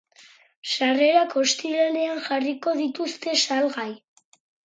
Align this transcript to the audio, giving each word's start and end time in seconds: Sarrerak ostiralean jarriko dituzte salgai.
Sarrerak 0.69 1.35
ostiralean 1.41 2.23
jarriko 2.29 2.75
dituzte 2.81 3.35
salgai. 3.43 3.89